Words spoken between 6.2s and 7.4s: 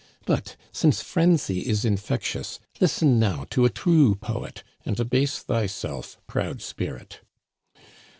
proud spirit.